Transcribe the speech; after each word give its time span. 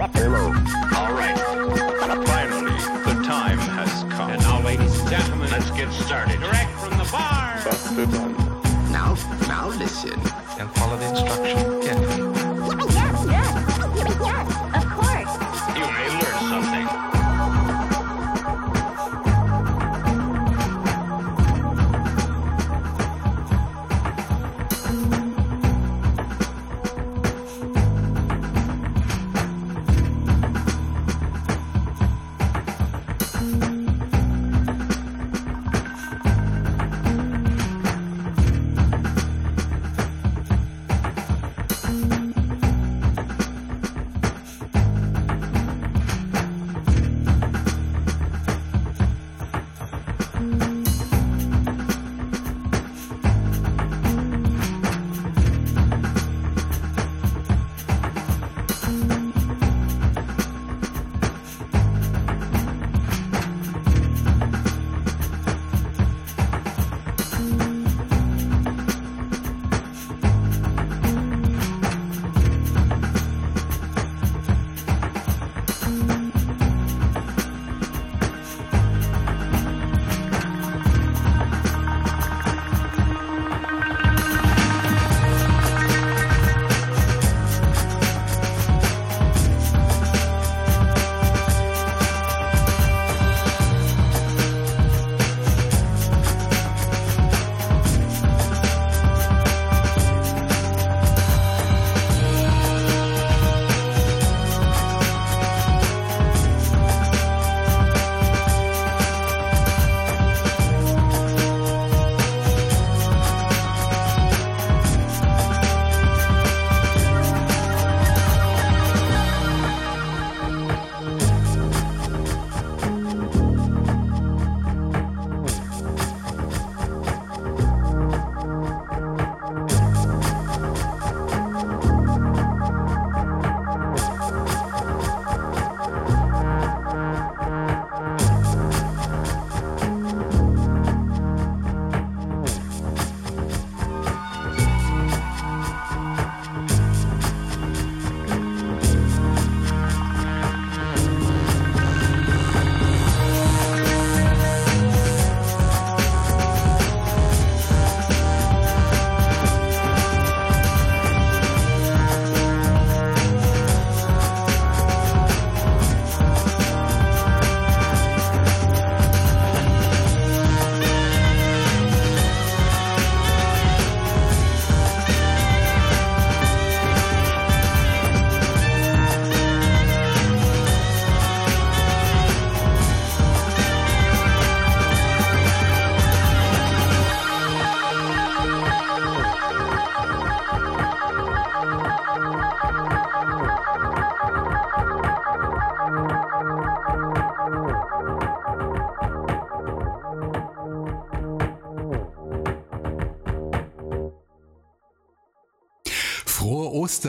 All 0.00 1.12
right. 1.12 1.36
Finally, 2.26 2.72
the 3.04 3.22
time 3.22 3.58
has 3.58 4.02
come. 4.14 4.30
And 4.30 4.40
now, 4.40 4.62
ladies 4.62 4.98
and 4.98 5.10
gentlemen, 5.10 5.50
Let's 5.50 5.70
get 5.72 5.92
started. 5.92 6.39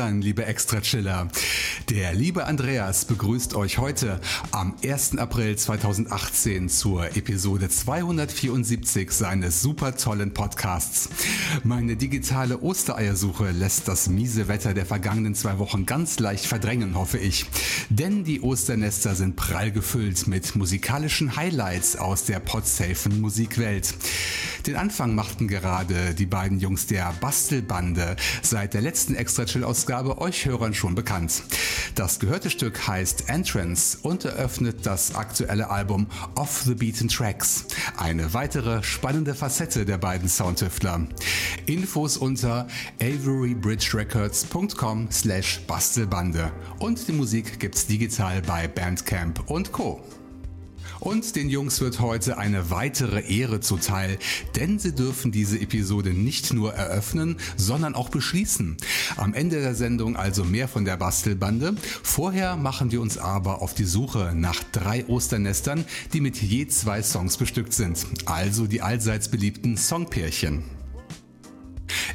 Ostern, 0.01 0.21
liebe 0.21 0.45
Extra-Chiller. 0.45 1.27
Der 1.91 2.13
liebe 2.13 2.45
Andreas 2.45 3.03
begrüßt 3.03 3.53
euch 3.53 3.77
heute 3.77 4.21
am 4.51 4.75
1. 4.81 5.17
April 5.17 5.57
2018 5.57 6.69
zur 6.69 7.17
Episode 7.17 7.67
274 7.67 9.11
seines 9.11 9.61
super 9.61 9.97
tollen 9.97 10.33
Podcasts. 10.33 11.09
Meine 11.65 11.97
digitale 11.97 12.61
Ostereiersuche 12.61 13.51
lässt 13.51 13.89
das 13.89 14.07
miese 14.07 14.47
Wetter 14.47 14.73
der 14.73 14.85
vergangenen 14.85 15.35
zwei 15.35 15.59
Wochen 15.59 15.85
ganz 15.85 16.17
leicht 16.19 16.45
verdrängen, 16.45 16.95
hoffe 16.95 17.17
ich. 17.17 17.45
Denn 17.89 18.23
die 18.23 18.41
Osternester 18.41 19.13
sind 19.13 19.35
prall 19.35 19.73
gefüllt 19.73 20.27
mit 20.27 20.55
musikalischen 20.55 21.35
Highlights 21.35 21.97
aus 21.97 22.23
der 22.23 22.39
podsafen 22.39 23.19
Musikwelt. 23.19 23.95
Den 24.65 24.77
Anfang 24.77 25.13
machten 25.13 25.47
gerade 25.47 26.13
die 26.13 26.27
beiden 26.27 26.59
Jungs 26.59 26.85
der 26.85 27.13
Bastelbande 27.19 28.15
seit 28.43 28.75
der 28.75 28.81
letzten 28.81 29.15
Extra 29.15 29.43
Chill 29.45 29.65
Ausgabe 29.65 30.19
euch 30.19 30.45
Hörern 30.45 30.73
schon 30.73 30.95
bekannt. 30.95 31.43
Das 31.95 32.19
gehörte 32.19 32.49
Stück 32.49 32.87
heißt 32.87 33.29
Entrance 33.29 33.97
und 34.01 34.25
eröffnet 34.25 34.85
das 34.85 35.15
aktuelle 35.15 35.69
Album 35.69 36.07
Off 36.35 36.63
the 36.65 36.75
Beaten 36.75 37.07
Tracks. 37.07 37.65
Eine 37.97 38.33
weitere 38.33 38.83
spannende 38.83 39.35
Facette 39.35 39.85
der 39.85 39.97
beiden 39.97 40.29
Soundtüftler. 40.29 41.07
Infos 41.65 42.17
unter 42.17 42.67
averybridgerecords.com 43.01 45.09
slash 45.11 45.61
Bastelbande. 45.67 46.51
Und 46.79 47.07
die 47.07 47.13
Musik 47.13 47.59
gibt's 47.59 47.87
digital 47.87 48.41
bei 48.41 48.67
Bandcamp 48.67 49.49
und 49.49 49.71
Co. 49.71 50.01
Und 51.01 51.35
den 51.35 51.49
Jungs 51.49 51.81
wird 51.81 51.99
heute 51.99 52.37
eine 52.37 52.69
weitere 52.69 53.21
Ehre 53.21 53.59
zuteil, 53.59 54.19
denn 54.55 54.77
sie 54.77 54.93
dürfen 54.93 55.31
diese 55.31 55.59
Episode 55.59 56.13
nicht 56.13 56.53
nur 56.53 56.75
eröffnen, 56.75 57.37
sondern 57.57 57.95
auch 57.95 58.09
beschließen. 58.09 58.77
Am 59.17 59.33
Ende 59.33 59.61
der 59.61 59.73
Sendung 59.73 60.15
also 60.15 60.43
mehr 60.45 60.67
von 60.67 60.85
der 60.85 60.97
Bastelbande. 60.97 61.73
Vorher 62.03 62.55
machen 62.55 62.91
wir 62.91 63.01
uns 63.01 63.17
aber 63.17 63.63
auf 63.63 63.73
die 63.73 63.85
Suche 63.85 64.33
nach 64.35 64.61
drei 64.71 65.03
Osternestern, 65.07 65.85
die 66.13 66.21
mit 66.21 66.39
je 66.39 66.67
zwei 66.67 67.01
Songs 67.01 67.37
bestückt 67.37 67.73
sind. 67.73 68.05
Also 68.25 68.67
die 68.67 68.83
allseits 68.83 69.27
beliebten 69.27 69.77
Songpärchen. 69.77 70.80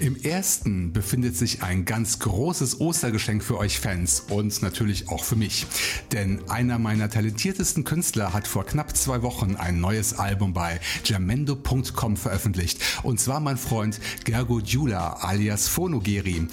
Im 0.00 0.16
ersten 0.16 0.92
befindet 0.92 1.36
sich 1.36 1.62
ein 1.62 1.84
ganz 1.84 2.18
großes 2.18 2.80
Ostergeschenk 2.80 3.42
für 3.42 3.58
euch 3.58 3.78
Fans 3.78 4.24
und 4.28 4.62
natürlich 4.62 5.08
auch 5.08 5.24
für 5.24 5.36
mich. 5.36 5.66
Denn 6.12 6.40
einer 6.48 6.78
meiner 6.78 7.10
talentiertesten 7.10 7.84
Künstler 7.84 8.32
hat 8.32 8.46
vor 8.46 8.64
knapp 8.64 8.96
zwei 8.96 9.22
Wochen 9.22 9.56
ein 9.56 9.80
neues 9.80 10.14
Album 10.14 10.52
bei 10.52 10.80
jamendo.com 11.04 12.16
veröffentlicht. 12.16 12.80
Und 13.02 13.20
zwar 13.20 13.40
mein 13.40 13.56
Freund 13.56 14.00
Gergo 14.24 14.60
Djula 14.60 15.14
alias 15.20 15.68
Phonogeri. 15.68 16.46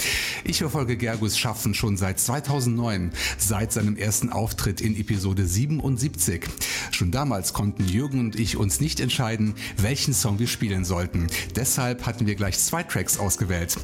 Ich 0.43 0.59
verfolge 0.59 0.97
Gergos 0.97 1.37
Schaffen 1.37 1.73
schon 1.73 1.97
seit 1.97 2.19
2009, 2.19 3.11
seit 3.37 3.71
seinem 3.71 3.97
ersten 3.97 4.29
Auftritt 4.29 4.81
in 4.81 4.95
Episode 4.95 5.45
77. 5.45 6.43
Schon 6.91 7.11
damals 7.11 7.53
konnten 7.53 7.85
Jürgen 7.87 8.19
und 8.19 8.39
ich 8.39 8.57
uns 8.57 8.79
nicht 8.79 8.99
entscheiden, 8.99 9.53
welchen 9.77 10.13
Song 10.13 10.39
wir 10.39 10.47
spielen 10.47 10.85
sollten. 10.85 11.27
Deshalb 11.55 12.05
hatten 12.05 12.25
wir 12.25 12.35
gleich 12.35 12.59
zwei 12.59 12.83
Tracks 12.83 13.12
ausgewählt. 13.19 13.75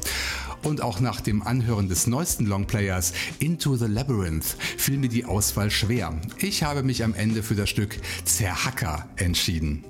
Und 0.62 0.82
auch 0.82 1.00
nach 1.00 1.20
dem 1.20 1.42
Anhören 1.42 1.88
des 1.88 2.06
neuesten 2.06 2.46
Longplayers 2.46 3.12
Into 3.38 3.76
the 3.76 3.86
Labyrinth 3.86 4.56
fiel 4.76 4.98
mir 4.98 5.08
die 5.08 5.24
Auswahl 5.24 5.70
schwer. 5.70 6.20
Ich 6.38 6.62
habe 6.62 6.82
mich 6.82 7.02
am 7.02 7.14
Ende 7.14 7.42
für 7.42 7.54
das 7.54 7.70
Stück 7.70 7.98
Zerhacker 8.24 9.08
entschieden. 9.16 9.84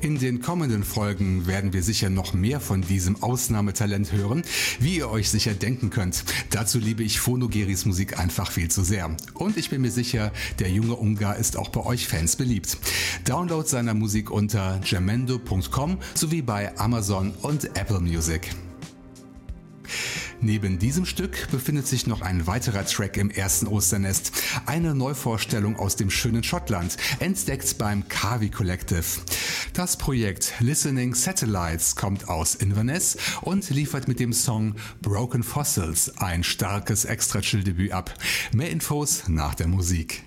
In 0.00 0.18
den 0.18 0.40
kommenden 0.40 0.84
Folgen 0.84 1.46
werden 1.46 1.72
wir 1.72 1.82
sicher 1.82 2.10
noch 2.10 2.34
mehr 2.34 2.60
von 2.60 2.82
diesem 2.82 3.22
Ausnahmetalent 3.22 4.12
hören, 4.12 4.42
wie 4.78 4.96
ihr 4.96 5.10
euch 5.10 5.30
sicher 5.30 5.54
denken 5.54 5.90
könnt. 5.90 6.24
Dazu 6.50 6.78
liebe 6.78 7.02
ich 7.02 7.18
Phonogeris 7.20 7.86
Musik 7.86 8.18
einfach 8.18 8.50
viel 8.50 8.70
zu 8.70 8.82
sehr. 8.82 9.16
Und 9.34 9.56
ich 9.56 9.70
bin 9.70 9.82
mir 9.82 9.90
sicher, 9.90 10.32
der 10.58 10.70
junge 10.70 10.96
Ungar 10.96 11.36
ist 11.36 11.56
auch 11.56 11.68
bei 11.68 11.84
euch 11.84 12.06
Fans 12.06 12.36
beliebt. 12.36 12.76
Download 13.24 13.66
seiner 13.66 13.94
Musik 13.94 14.30
unter 14.30 14.80
jamendo.com 14.84 15.98
sowie 16.14 16.42
bei 16.42 16.76
Amazon 16.78 17.32
und 17.42 17.64
Apple 17.76 18.00
Music. 18.00 18.50
Neben 20.46 20.78
diesem 20.78 21.06
Stück 21.06 21.50
befindet 21.50 21.88
sich 21.88 22.06
noch 22.06 22.20
ein 22.22 22.46
weiterer 22.46 22.86
Track 22.86 23.16
im 23.16 23.30
ersten 23.30 23.66
Osternest. 23.66 24.30
Eine 24.64 24.94
Neuvorstellung 24.94 25.74
aus 25.74 25.96
dem 25.96 26.08
schönen 26.08 26.44
Schottland, 26.44 26.96
entdeckt 27.18 27.78
beim 27.78 28.06
Kavi 28.06 28.48
Collective. 28.50 29.02
Das 29.72 29.96
Projekt 29.96 30.54
Listening 30.60 31.16
Satellites 31.16 31.96
kommt 31.96 32.28
aus 32.28 32.54
Inverness 32.54 33.16
und 33.40 33.68
liefert 33.70 34.06
mit 34.06 34.20
dem 34.20 34.32
Song 34.32 34.76
Broken 35.02 35.42
Fossils 35.42 36.16
ein 36.18 36.44
starkes 36.44 37.06
Extra-Chill-Debüt 37.06 37.90
ab. 37.90 38.14
Mehr 38.52 38.70
Infos 38.70 39.24
nach 39.26 39.56
der 39.56 39.66
Musik. 39.66 40.22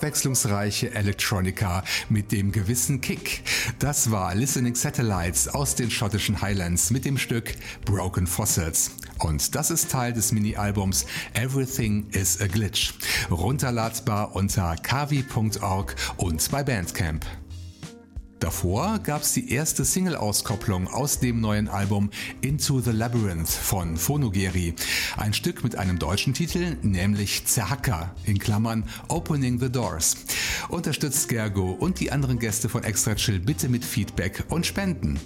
Abwechslungsreiche 0.00 0.94
Electronica 0.94 1.84
mit 2.08 2.32
dem 2.32 2.52
gewissen 2.52 3.02
Kick. 3.02 3.42
Das 3.80 4.10
war 4.10 4.34
Listening 4.34 4.74
Satellites 4.74 5.46
aus 5.48 5.74
den 5.74 5.90
schottischen 5.90 6.40
Highlands 6.40 6.90
mit 6.90 7.04
dem 7.04 7.18
Stück 7.18 7.54
Broken 7.84 8.26
Fossils. 8.26 8.92
Und 9.18 9.54
das 9.54 9.70
ist 9.70 9.90
Teil 9.90 10.14
des 10.14 10.32
Mini-Albums 10.32 11.04
Everything 11.34 12.06
is 12.12 12.40
a 12.40 12.46
Glitch. 12.46 12.94
Runterladbar 13.30 14.34
unter 14.34 14.74
kavi.org 14.76 15.94
und 16.16 16.50
bei 16.50 16.62
Bandcamp. 16.62 17.26
Davor 18.40 18.98
gab 19.00 19.20
es 19.20 19.34
die 19.34 19.52
erste 19.52 19.84
Single-Auskopplung 19.84 20.88
aus 20.88 21.20
dem 21.20 21.42
neuen 21.42 21.68
Album 21.68 22.08
Into 22.40 22.80
the 22.80 22.90
Labyrinth 22.90 23.50
von 23.50 23.98
Phonogeri. 23.98 24.74
Ein 25.18 25.34
Stück 25.34 25.62
mit 25.62 25.76
einem 25.76 25.98
deutschen 25.98 26.32
Titel, 26.32 26.78
nämlich 26.80 27.44
Zerhacker, 27.44 28.14
in 28.24 28.38
Klammern 28.38 28.84
Opening 29.08 29.60
the 29.60 29.70
Doors. 29.70 30.16
Unterstützt 30.70 31.28
Gergo 31.28 31.72
und 31.72 32.00
die 32.00 32.12
anderen 32.12 32.38
Gäste 32.38 32.70
von 32.70 32.82
Extra 32.82 33.14
Chill 33.14 33.40
bitte 33.40 33.68
mit 33.68 33.84
Feedback 33.84 34.44
und 34.48 34.64
Spenden. 34.64 35.20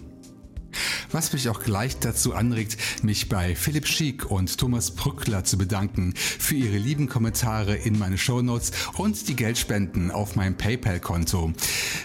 Was 1.11 1.33
mich 1.33 1.49
auch 1.49 1.61
gleich 1.63 1.99
dazu 1.99 2.35
anregt, 2.35 2.77
mich 3.03 3.29
bei 3.29 3.55
Philipp 3.55 3.87
Schick 3.87 4.31
und 4.31 4.59
Thomas 4.59 4.91
Brückler 4.93 5.45
zu 5.45 5.59
bedanken 5.59 6.15
für 6.17 6.55
ihre 6.55 6.79
lieben 6.79 7.09
Kommentare 7.09 7.75
in 7.77 7.99
meine 7.99 8.19
Shownotes 8.19 8.73
und 8.97 9.29
die 9.29 9.37
Geldspenden 9.37 10.11
auf 10.11 10.37
meinem 10.37 10.57
PayPal-Konto. 10.57 11.53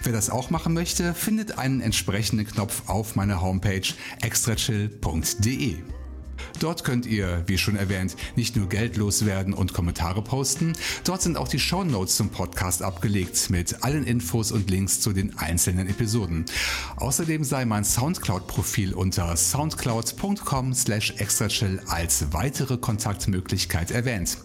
Wer 0.04 0.14
das 0.14 0.30
auch 0.30 0.50
machen 0.50 0.74
möchte, 0.74 1.14
findet 1.14 1.58
einen 1.58 1.82
entsprechenden 1.82 2.48
Knopf 2.48 2.84
auf 2.88 3.16
meiner 3.16 3.42
Homepage 3.42 3.82
extrachill.de. 4.22 5.99
Dort 6.60 6.84
könnt 6.84 7.06
ihr, 7.06 7.44
wie 7.48 7.58
schon 7.58 7.76
erwähnt, 7.76 8.16
nicht 8.36 8.56
nur 8.56 8.70
Geld 8.70 8.98
loswerden 8.98 9.54
und 9.54 9.74
Kommentare 9.74 10.22
posten, 10.22 10.74
dort 11.04 11.22
sind 11.22 11.38
auch 11.38 11.48
die 11.48 11.60
Show 11.60 11.84
Notes 11.84 12.16
zum 12.16 12.30
Podcast 12.30 12.82
abgelegt 12.82 13.50
mit 13.50 13.84
allen 13.84 14.06
Infos 14.06 14.52
und 14.52 14.70
Links 14.70 15.00
zu 15.02 15.14
den 15.14 15.38
einzelnen 15.38 15.88
Episoden. 15.88 16.46
Außerdem 16.98 17.44
sei 17.44 17.66
mein 17.66 17.84
Soundcloud-Profil 17.84 18.94
unter 18.94 19.36
soundcloud.com 19.36 20.74
slash 20.74 21.14
extrachill 21.18 21.82
als 21.88 22.32
weitere 22.32 22.78
Kontaktmöglichkeit 22.78 23.92
erwähnt. 23.92 24.38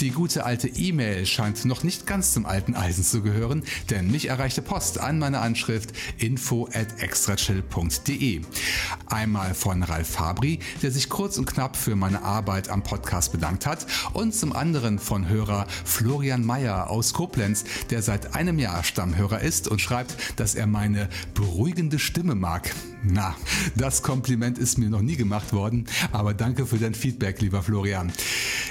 Die 0.00 0.10
gute 0.10 0.44
alte 0.44 0.68
E-Mail 0.68 1.24
scheint 1.24 1.64
noch 1.64 1.82
nicht 1.82 2.06
ganz 2.06 2.32
zum 2.34 2.44
alten 2.44 2.74
Eisen 2.74 3.02
zu 3.02 3.22
gehören, 3.22 3.62
denn 3.88 4.10
mich 4.10 4.28
erreichte 4.28 4.60
Post 4.60 4.98
an 5.00 5.18
meine 5.18 5.38
Anschrift 5.38 5.92
info 6.18 6.68
at 6.72 7.00
extrachill.de. 7.00 8.42
Einmal 9.06 9.54
von 9.54 9.82
Ralf 9.82 10.08
Fabri, 10.08 10.58
der 10.82 10.90
sich 10.90 11.08
kurz 11.16 11.38
und 11.38 11.46
knapp 11.46 11.78
für 11.78 11.96
meine 11.96 12.20
Arbeit 12.20 12.68
am 12.68 12.82
Podcast 12.82 13.32
bedankt 13.32 13.64
hat 13.64 13.86
und 14.12 14.34
zum 14.34 14.52
anderen 14.52 14.98
von 14.98 15.26
Hörer 15.26 15.66
Florian 15.86 16.44
Meyer 16.44 16.90
aus 16.90 17.14
Koblenz, 17.14 17.64
der 17.88 18.02
seit 18.02 18.34
einem 18.34 18.58
Jahr 18.58 18.84
Stammhörer 18.84 19.40
ist 19.40 19.66
und 19.66 19.80
schreibt, 19.80 20.38
dass 20.38 20.54
er 20.54 20.66
meine 20.66 21.08
beruhigende 21.32 21.98
Stimme 21.98 22.34
mag. 22.34 22.70
Na, 23.02 23.34
das 23.76 24.02
Kompliment 24.02 24.58
ist 24.58 24.76
mir 24.76 24.90
noch 24.90 25.00
nie 25.00 25.16
gemacht 25.16 25.54
worden, 25.54 25.86
aber 26.12 26.34
danke 26.34 26.66
für 26.66 26.76
dein 26.76 26.94
Feedback, 26.94 27.40
lieber 27.40 27.62
Florian. 27.62 28.12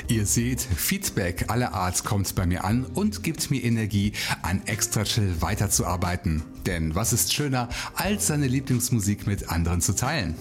Ihr 0.07 0.27
seht, 0.27 0.61
Feedback 0.61 1.45
aller 1.47 1.73
Art 1.73 2.03
kommt 2.03 2.35
bei 2.35 2.45
mir 2.45 2.63
an 2.63 2.85
und 2.85 3.23
gibt 3.23 3.49
mir 3.49 3.63
Energie, 3.63 4.13
an 4.43 4.61
Extra 4.67 5.03
Chill 5.03 5.41
weiterzuarbeiten. 5.41 6.43
Denn 6.67 6.93
was 6.93 7.11
ist 7.11 7.33
schöner, 7.33 7.69
als 7.95 8.27
seine 8.27 8.45
Lieblingsmusik 8.45 9.25
mit 9.25 9.49
anderen 9.49 9.81
zu 9.81 9.95
teilen? 9.95 10.35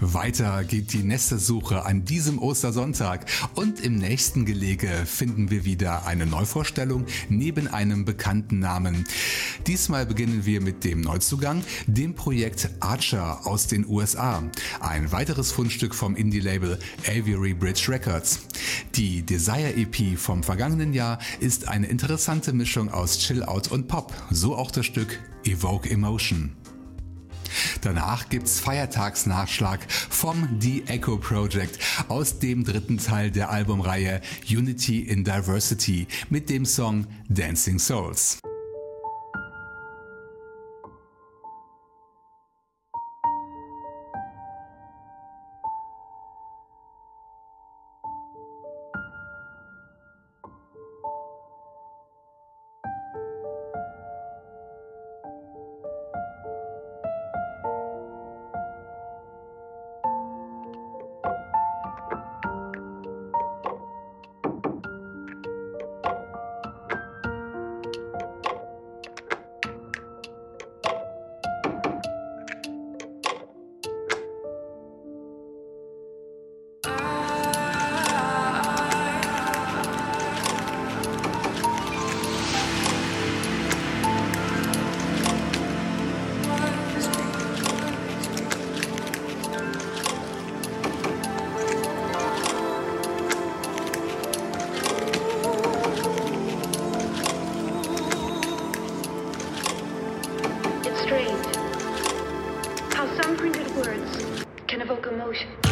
Weiter 0.00 0.64
geht 0.64 0.92
die 0.92 1.02
Nestersuche 1.02 1.84
an 1.84 2.04
diesem 2.04 2.38
Ostersonntag 2.38 3.26
und 3.54 3.80
im 3.80 3.96
nächsten 3.96 4.44
Gelege 4.44 4.90
finden 5.06 5.50
wir 5.50 5.64
wieder 5.64 6.06
eine 6.06 6.26
Neuvorstellung 6.26 7.06
neben 7.28 7.68
einem 7.68 8.04
bekannten 8.04 8.58
Namen. 8.58 9.04
Diesmal 9.66 10.06
beginnen 10.06 10.46
wir 10.46 10.60
mit 10.60 10.84
dem 10.84 11.00
Neuzugang, 11.00 11.62
dem 11.86 12.14
Projekt 12.14 12.70
Archer 12.80 13.46
aus 13.46 13.66
den 13.66 13.86
USA. 13.86 14.42
Ein 14.80 15.12
weiteres 15.12 15.52
Fundstück 15.52 15.94
vom 15.94 16.16
Indie-Label 16.16 16.78
Aviary 17.06 17.54
Bridge 17.54 17.86
Records. 17.88 18.40
Die 18.94 19.22
Desire 19.22 19.74
EP 19.76 20.18
vom 20.18 20.42
vergangenen 20.42 20.92
Jahr 20.92 21.18
ist 21.40 21.68
eine 21.68 21.86
interessante 21.86 22.52
Mischung 22.52 22.90
aus 22.90 23.18
Chill-Out 23.18 23.68
und 23.70 23.88
Pop, 23.88 24.14
so 24.30 24.56
auch 24.56 24.70
das 24.70 24.86
Stück 24.86 25.18
Evoke 25.44 25.88
Emotion. 25.88 26.57
Danach 27.80 28.28
gibt's 28.28 28.60
Feiertagsnachschlag 28.60 29.80
vom 29.90 30.48
The 30.60 30.84
Echo 30.86 31.16
Project 31.16 31.78
aus 32.08 32.38
dem 32.38 32.64
dritten 32.64 32.98
Teil 32.98 33.30
der 33.30 33.50
Albumreihe 33.50 34.20
Unity 34.48 35.00
in 35.00 35.24
Diversity 35.24 36.06
mit 36.30 36.50
dem 36.50 36.64
Song 36.64 37.06
Dancing 37.28 37.78
Souls. 37.78 38.38
explosion. 105.30 105.67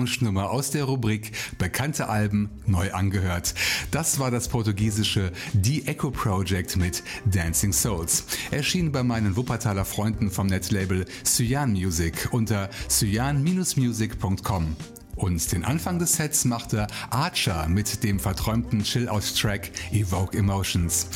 Lounge-Nummer 0.00 0.50
aus 0.50 0.70
der 0.70 0.84
Rubrik 0.84 1.32
Bekannte 1.58 2.08
Alben 2.08 2.48
neu 2.66 2.90
angehört. 2.92 3.54
Das 3.90 4.18
war 4.18 4.30
das 4.30 4.48
portugiesische 4.48 5.30
The 5.62 5.86
Echo 5.86 6.10
Project 6.10 6.76
mit 6.76 7.02
Dancing 7.26 7.72
Souls. 7.72 8.24
Erschien 8.50 8.92
bei 8.92 9.02
meinen 9.02 9.36
Wuppertaler 9.36 9.84
Freunden 9.84 10.30
vom 10.30 10.46
Netlabel 10.46 11.04
Cyan 11.24 11.72
Music 11.72 12.28
unter 12.32 12.70
cyan-music.com. 12.88 14.76
Und 15.16 15.52
den 15.52 15.66
Anfang 15.66 15.98
des 15.98 16.14
Sets 16.14 16.46
machte 16.46 16.86
Archer 17.10 17.68
mit 17.68 18.02
dem 18.02 18.18
verträumten 18.18 18.82
Chill-Out-Track 18.82 19.70
Evoke 19.92 20.38
Emotions. 20.38 21.08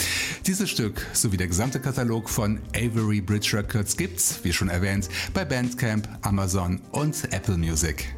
Dieses 0.46 0.68
Stück 0.68 1.06
sowie 1.14 1.38
der 1.38 1.46
gesamte 1.46 1.80
Katalog 1.80 2.28
von 2.28 2.60
Avery 2.76 3.22
Bridge 3.22 3.56
Records 3.56 3.96
gibt's, 3.96 4.40
wie 4.42 4.52
schon 4.52 4.68
erwähnt, 4.68 5.08
bei 5.32 5.46
Bandcamp, 5.46 6.06
Amazon 6.20 6.82
und 6.92 7.32
Apple 7.32 7.56
Music. 7.56 8.14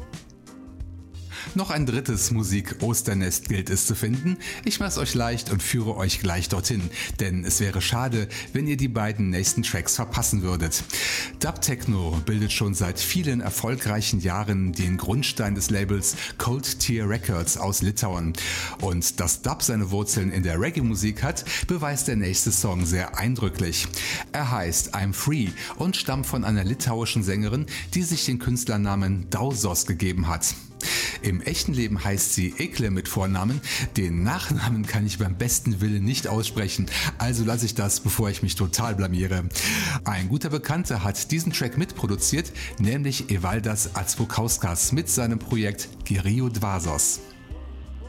Noch 1.55 1.71
ein 1.71 1.85
drittes 1.85 2.31
Musik-Osternest 2.31 3.49
gilt 3.49 3.69
es 3.69 3.87
zu 3.87 3.95
finden. 3.95 4.37
Ich 4.65 4.79
mach's 4.79 4.97
euch 4.97 5.13
leicht 5.13 5.51
und 5.51 5.63
führe 5.63 5.95
euch 5.95 6.19
gleich 6.19 6.49
dorthin, 6.49 6.81
denn 7.19 7.43
es 7.45 7.59
wäre 7.59 7.81
schade, 7.81 8.27
wenn 8.53 8.67
ihr 8.67 8.77
die 8.77 8.87
beiden 8.87 9.29
nächsten 9.29 9.63
Tracks 9.63 9.95
verpassen 9.95 10.43
würdet. 10.43 10.83
Dub 11.39 11.61
Techno 11.61 12.21
bildet 12.25 12.51
schon 12.51 12.73
seit 12.73 12.99
vielen 12.99 13.41
erfolgreichen 13.41 14.19
Jahren 14.19 14.73
den 14.73 14.97
Grundstein 14.97 15.55
des 15.55 15.69
Labels 15.69 16.15
Cold 16.37 16.79
Tier 16.79 17.09
Records 17.09 17.57
aus 17.57 17.81
Litauen. 17.81 18.33
Und 18.81 19.19
dass 19.19 19.41
Dub 19.41 19.63
seine 19.63 19.89
Wurzeln 19.91 20.31
in 20.31 20.43
der 20.43 20.59
Reggae-Musik 20.59 21.23
hat, 21.23 21.45
beweist 21.67 22.07
der 22.07 22.17
nächste 22.17 22.51
Song 22.51 22.85
sehr 22.85 23.17
eindrücklich. 23.17 23.87
Er 24.31 24.51
heißt 24.51 24.93
I'm 24.93 25.13
Free 25.13 25.47
und 25.77 25.95
stammt 25.95 26.27
von 26.27 26.43
einer 26.43 26.63
litauischen 26.63 27.23
Sängerin, 27.23 27.65
die 27.93 28.03
sich 28.03 28.25
den 28.25 28.39
Künstlernamen 28.39 29.29
Dausos 29.29 29.85
gegeben 29.85 30.27
hat. 30.27 30.53
Im 31.21 31.41
echten 31.41 31.73
Leben 31.73 32.03
heißt 32.03 32.33
sie 32.33 32.53
Ekle 32.57 32.91
mit 32.91 33.07
Vornamen. 33.07 33.61
Den 33.95 34.23
Nachnamen 34.23 34.85
kann 34.85 35.05
ich 35.05 35.17
beim 35.17 35.35
besten 35.35 35.81
Willen 35.81 36.03
nicht 36.03 36.27
aussprechen, 36.27 36.87
also 37.17 37.43
lasse 37.43 37.65
ich 37.65 37.75
das, 37.75 37.99
bevor 37.99 38.29
ich 38.29 38.43
mich 38.43 38.55
total 38.55 38.95
blamiere. 38.95 39.45
Ein 40.03 40.29
guter 40.29 40.49
Bekannter 40.49 41.03
hat 41.03 41.31
diesen 41.31 41.51
Track 41.51 41.77
mitproduziert, 41.77 42.51
nämlich 42.79 43.29
Evaldas 43.29 43.95
Azvukauskas 43.95 44.91
mit 44.91 45.09
seinem 45.09 45.39
Projekt 45.39 45.89
Gerio 46.05 46.49
Dvasos. 46.49 47.19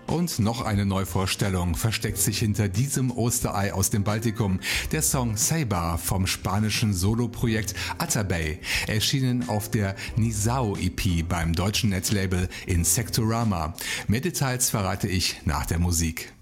Und 0.09 0.39
noch 0.39 0.63
eine 0.63 0.87
Neuvorstellung 0.87 1.75
versteckt 1.75 2.17
sich 2.17 2.39
hinter 2.39 2.71
diesem 2.71 3.11
Osterei 3.11 3.75
aus 3.75 3.91
dem 3.91 4.05
Baltikum. 4.05 4.59
Der 4.91 5.03
Song 5.03 5.37
Saber 5.37 5.99
vom 6.03 6.27
spanischen 6.27 6.95
Soloprojekt 6.95 7.75
Atabey, 7.99 8.59
erschienen 8.87 9.51
auf 9.51 9.71
der 9.71 9.95
Nisao 10.17 10.77
EP 10.77 11.29
beim 11.29 11.53
deutschen 11.53 11.91
Netlabel 11.91 12.49
Insectorama. 12.67 13.75
Mehr 14.07 14.23
Details 14.23 14.71
verrate 14.71 15.09
ich 15.09 15.43
nach 15.45 15.67
der 15.67 15.79
Musik. 15.79 16.33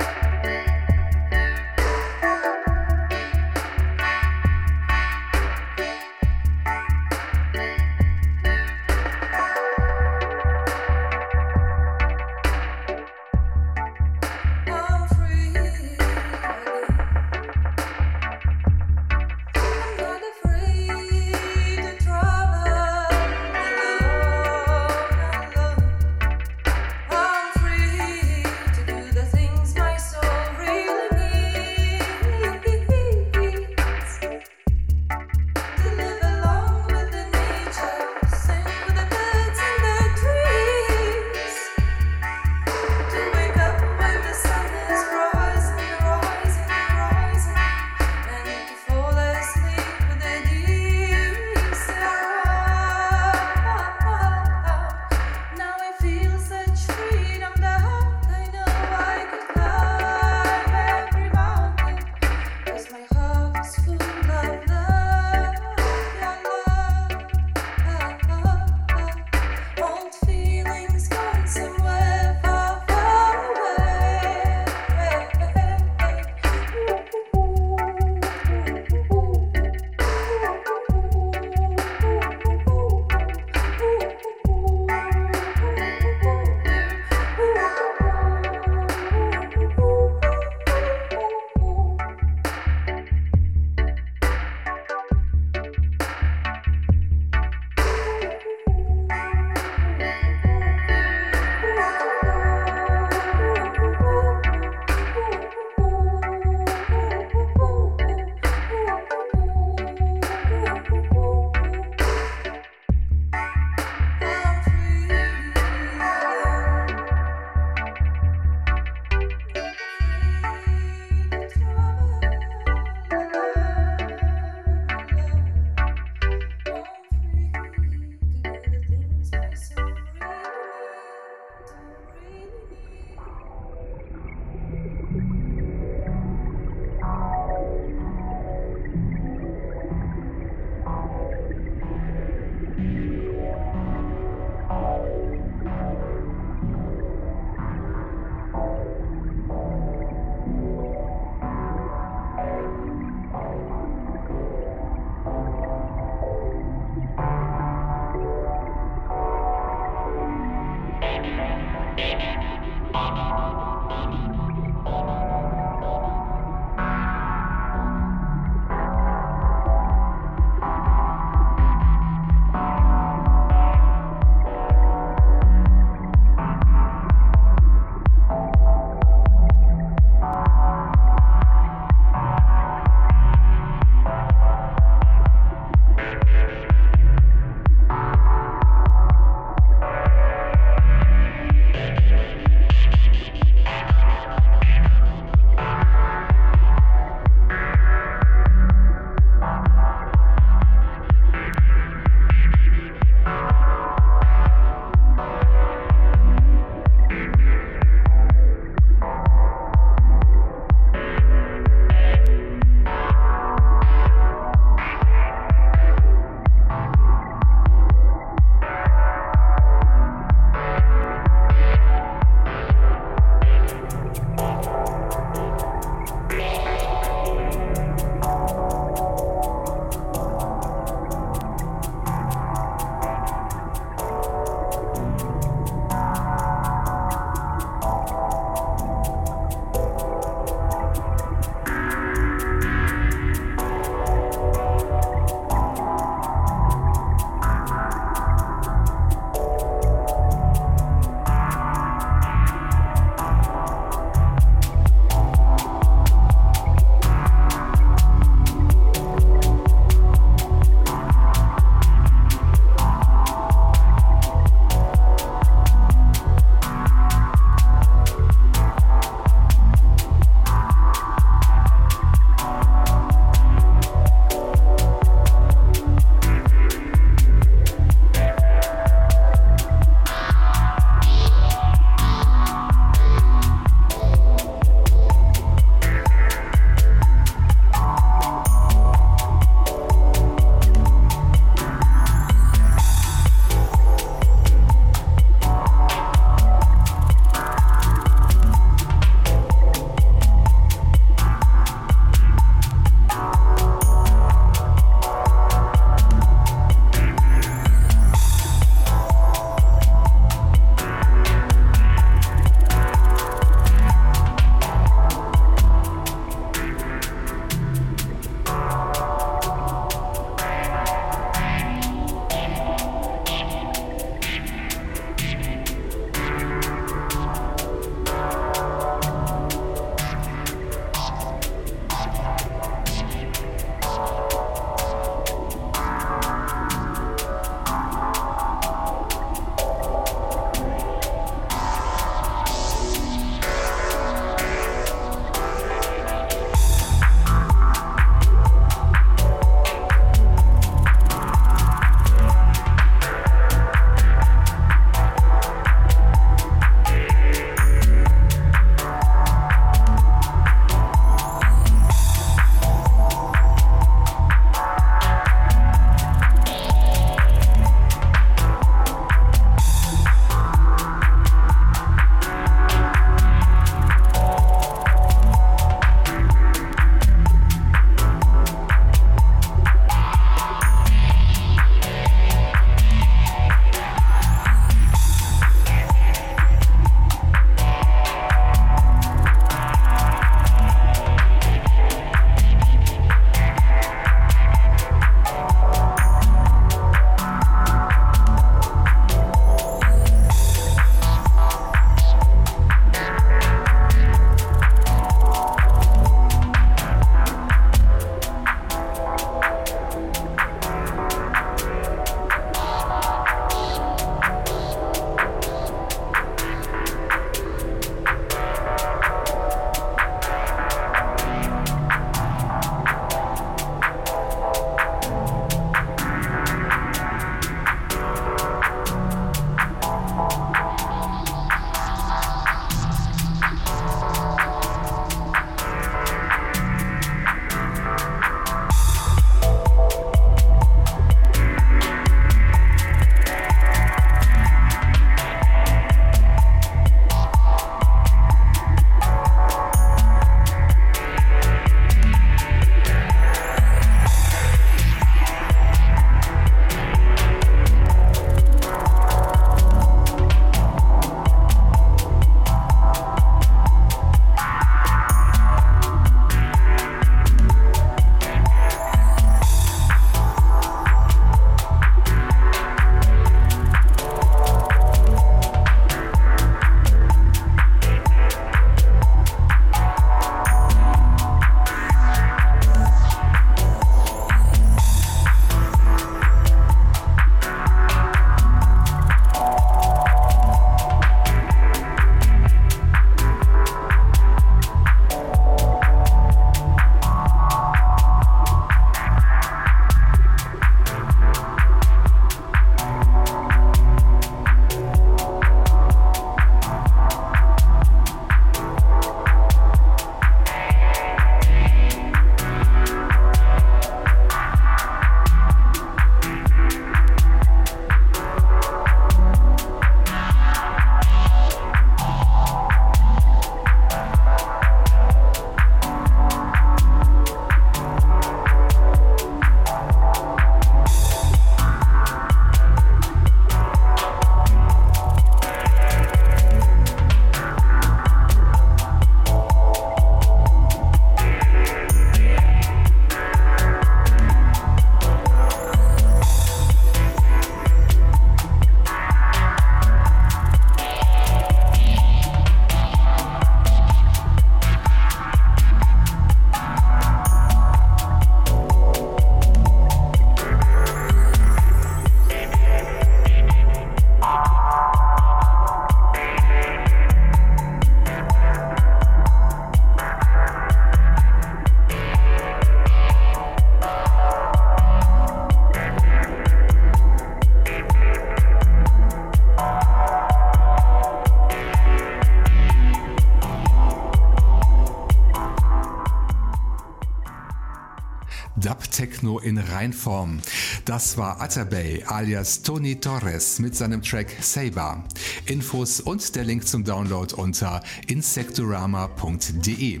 Techno 588.62 589.40
in 589.40 589.58
Reinform. 589.58 590.40
Das 590.84 591.16
war 591.18 591.40
Atabey 591.40 592.04
alias 592.06 592.62
Tony 592.62 592.94
Torres 593.00 593.58
mit 593.58 593.74
seinem 593.74 594.02
Track 594.02 594.36
Saber. 594.40 595.02
Infos 595.46 596.00
und 596.00 596.34
der 596.36 596.44
Link 596.44 596.66
zum 596.66 596.84
Download 596.84 597.34
unter 597.34 597.82
insectorama.de. 598.06 600.00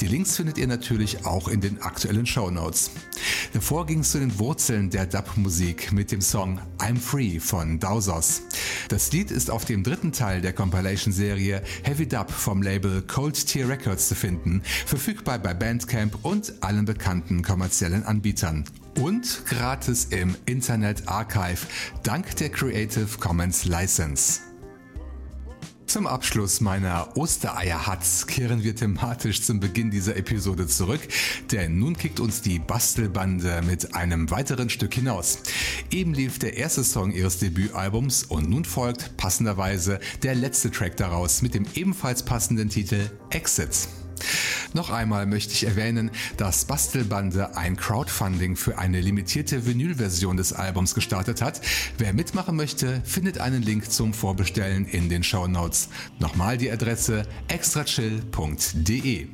Die 0.00 0.06
Links 0.06 0.36
findet 0.36 0.58
ihr 0.58 0.66
natürlich 0.66 1.24
auch 1.24 1.48
in 1.48 1.60
den 1.60 1.80
aktuellen 1.80 2.26
Show 2.26 2.50
Notes. 2.50 2.90
Davor 3.56 3.86
ging 3.86 4.00
es 4.00 4.10
zu 4.10 4.18
den 4.18 4.38
Wurzeln 4.38 4.90
der 4.90 5.06
Dub-Musik 5.06 5.90
mit 5.90 6.12
dem 6.12 6.20
Song 6.20 6.60
I'm 6.76 6.98
Free 6.98 7.40
von 7.40 7.80
Dowsers. 7.80 8.42
Das 8.90 9.10
Lied 9.12 9.30
ist 9.30 9.50
auf 9.50 9.64
dem 9.64 9.82
dritten 9.82 10.12
Teil 10.12 10.42
der 10.42 10.52
Compilation-Serie 10.52 11.62
Heavy 11.82 12.06
Dub 12.06 12.30
vom 12.30 12.60
Label 12.60 13.00
Cold 13.00 13.46
Tier 13.46 13.66
Records 13.66 14.08
zu 14.08 14.14
finden, 14.14 14.60
verfügbar 14.84 15.38
bei 15.38 15.54
Bandcamp 15.54 16.18
und 16.22 16.52
allen 16.60 16.84
bekannten 16.84 17.40
kommerziellen 17.40 18.04
Anbietern. 18.04 18.66
Und 19.00 19.46
gratis 19.46 20.08
im 20.10 20.36
Internet 20.44 21.08
Archive, 21.08 21.60
dank 22.02 22.36
der 22.36 22.50
Creative 22.50 23.08
Commons 23.18 23.64
License. 23.64 24.40
Zum 25.86 26.08
Abschluss 26.08 26.60
meiner 26.60 27.16
Ostereier-Hats 27.16 28.26
kehren 28.26 28.64
wir 28.64 28.74
thematisch 28.74 29.42
zum 29.42 29.60
Beginn 29.60 29.92
dieser 29.92 30.16
Episode 30.16 30.66
zurück, 30.66 31.00
denn 31.52 31.78
nun 31.78 31.96
kickt 31.96 32.18
uns 32.18 32.42
die 32.42 32.58
Bastelbande 32.58 33.62
mit 33.62 33.94
einem 33.94 34.28
weiteren 34.32 34.68
Stück 34.68 34.94
hinaus. 34.94 35.38
Eben 35.92 36.12
lief 36.12 36.40
der 36.40 36.56
erste 36.56 36.82
Song 36.82 37.12
ihres 37.12 37.38
Debütalbums 37.38 38.24
und 38.24 38.50
nun 38.50 38.64
folgt 38.64 39.16
passenderweise 39.16 40.00
der 40.24 40.34
letzte 40.34 40.72
Track 40.72 40.96
daraus 40.96 41.40
mit 41.40 41.54
dem 41.54 41.66
ebenfalls 41.74 42.24
passenden 42.24 42.68
Titel 42.68 43.08
Exit. 43.30 43.88
Noch 44.74 44.90
einmal 44.90 45.26
möchte 45.26 45.52
ich 45.52 45.64
erwähnen, 45.64 46.10
dass 46.36 46.64
Bastelbande 46.64 47.56
ein 47.56 47.76
Crowdfunding 47.76 48.56
für 48.56 48.78
eine 48.78 49.00
limitierte 49.00 49.66
Vinylversion 49.66 50.36
des 50.36 50.52
Albums 50.52 50.94
gestartet 50.94 51.42
hat. 51.42 51.60
Wer 51.98 52.12
mitmachen 52.12 52.56
möchte, 52.56 53.00
findet 53.04 53.38
einen 53.38 53.62
Link 53.62 53.90
zum 53.90 54.12
Vorbestellen 54.12 54.86
in 54.86 55.08
den 55.08 55.22
Show 55.22 55.46
Notes. 55.46 55.88
Nochmal 56.18 56.58
die 56.58 56.70
Adresse 56.70 57.22
extrachill.de. 57.48 59.28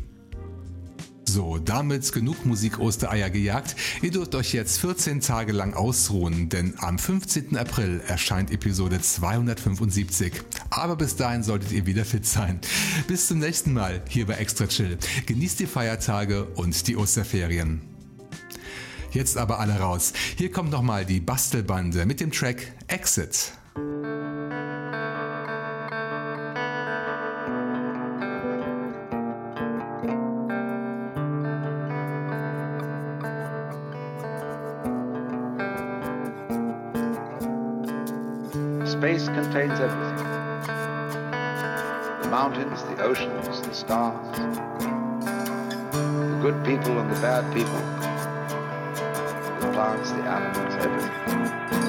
So, 1.35 1.57
damit 1.57 2.13
genug 2.13 2.45
Musik 2.45 2.79
Ostereier 2.79 3.31
gejagt. 3.31 3.75
Ihr 4.03 4.11
dürft 4.11 4.35
euch 4.35 4.53
jetzt 4.53 4.79
14 4.81 5.23
Tage 5.23 5.53
lang 5.53 5.73
ausruhen, 5.73 6.51
denn 6.51 6.75
am 6.77 6.99
15. 6.99 7.57
April 7.57 8.03
erscheint 8.07 8.51
Episode 8.51 9.01
275. 9.01 10.43
Aber 10.69 10.95
bis 10.95 11.17
dahin 11.17 11.43
solltet 11.43 11.73
ihr 11.73 11.87
wieder 11.87 12.05
fit 12.05 12.27
sein. 12.27 12.61
Bis 13.07 13.29
zum 13.29 13.39
nächsten 13.39 13.73
Mal 13.73 14.03
hier 14.11 14.27
bei 14.27 14.35
Extra 14.35 14.67
Chill. 14.67 14.99
Genießt 15.25 15.61
die 15.61 15.67
Feiertage 15.67 16.45
und 16.45 16.87
die 16.87 16.99
Osterferien. 16.99 17.81
Jetzt 19.13 19.39
aber 19.39 19.59
alle 19.59 19.79
raus. 19.81 20.13
Hier 20.37 20.53
kommt 20.53 20.71
nochmal 20.71 21.07
die 21.07 21.21
Bastelbande 21.21 22.05
mit 22.05 22.21
dem 22.21 22.31
Track 22.31 22.75
Exit. 22.89 23.53
Contains 39.53 39.81
everything. 39.81 40.17
The 42.23 42.29
mountains, 42.31 42.83
the 42.85 43.03
oceans, 43.03 43.61
the 43.61 43.75
stars, 43.75 44.39
the 45.91 46.39
good 46.41 46.65
people 46.65 46.99
and 46.99 47.11
the 47.11 47.21
bad 47.21 47.53
people, 47.53 47.79
the 49.61 49.73
plants, 49.75 50.11
the 50.13 50.23
animals, 50.23 50.75
everything. 50.83 51.82